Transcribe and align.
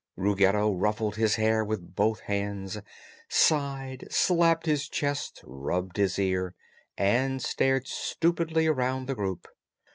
Ruggedo 0.17 0.71
ruffled 0.71 1.15
his 1.17 1.35
hair 1.35 1.63
with 1.63 1.93
both 1.93 2.21
hands, 2.21 2.79
sighed, 3.29 4.07
slapped 4.09 4.65
his 4.65 4.89
chest, 4.89 5.41
rubbed 5.43 5.97
his 5.97 6.17
ear, 6.17 6.55
and 6.97 7.39
stared 7.39 7.87
stupidly 7.87 8.65
around 8.65 9.05
the 9.05 9.13
group. 9.13 9.47